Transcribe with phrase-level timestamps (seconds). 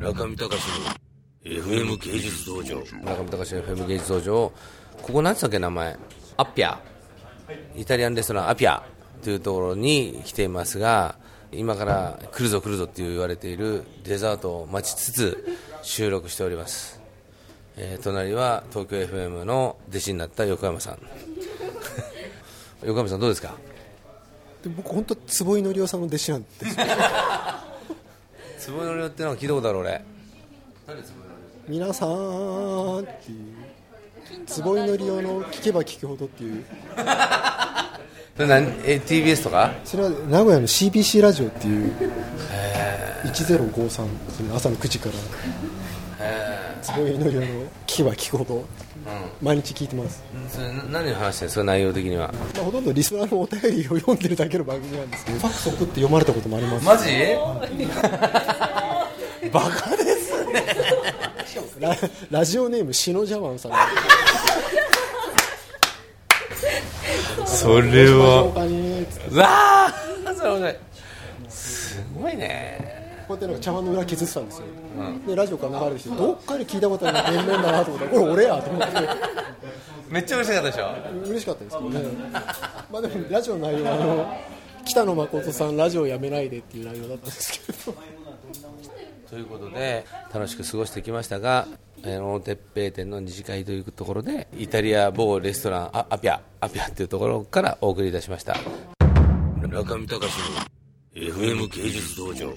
[0.00, 0.62] 中見隆
[1.44, 2.80] の FM 芸術道場。
[2.80, 4.52] 中見隆の FM 芸術道場。
[5.02, 5.96] ここ何つったっけ名前？
[6.36, 6.78] アッピャ
[7.76, 8.82] イタリアンレストランアピャ
[9.24, 11.16] というところに来ていますが
[11.50, 17.00] 今から来るぞ来るぞって言われているデザートを待ちつつ収録しております、
[17.76, 20.98] えー隣は東京 FM の弟子になった横山さん。
[22.86, 23.54] 横山さんどうですか？
[24.62, 26.76] で僕本当坪井紀夫さんの弟子なんです
[28.68, 30.02] よ坪井のりってのは聞いたことある俺。
[31.66, 33.00] 皆さん。
[33.00, 36.64] っていう坪井紀夫の聞けば聞くほどっていう。
[38.36, 38.66] それ何？
[38.84, 39.72] え TBS とか？
[39.84, 41.92] それは名古屋の CBC ラジオっていう。
[43.24, 44.02] 1053そ
[44.42, 45.14] の朝の9時から。
[46.82, 47.42] 坪井紀夫の
[47.86, 48.64] 聞けば聞くほど。
[49.40, 52.30] 毎日聞いてます、それな何を話してるんですか内容的には。
[52.32, 55.38] まあ、ほとんどリスナーのお便りを読んでるだけの番組なんですけど。
[55.38, 56.84] ファックス送って読まれたこともあります。
[56.84, 57.04] マジ？
[59.52, 60.64] バカですね。
[61.80, 61.96] ラ
[62.30, 63.72] ラジオネームシノジャマンさん。
[67.46, 69.46] それお金つってうわ
[69.86, 69.94] あ
[70.36, 70.76] それ面白い
[71.48, 73.24] すごいね。
[73.26, 74.64] こうやってなんか茶碗の裏削ってたんですよ、
[75.26, 78.04] でラジオから流れてきてどっかで聞いたことある面々だなと思った。
[78.06, 78.94] らこれ俺やと思って。
[80.08, 80.88] めっちゃ嬉しかったでしょ。
[81.26, 82.00] 嬉しかったですけどね。
[82.90, 84.36] まあでもラジオの内容はあの
[84.88, 87.94] 北野誠さんラジオやめないでっていう内容だったんですけど。
[89.28, 91.68] ということで楽しく過ごしてきましたが
[92.02, 98.56] あの鉄平店の二次会というところでイタリア某レストランあアピャアピャっていうところからお送りいたしました。
[99.60, 100.32] 中見隆
[101.14, 102.54] の FM 芸術道場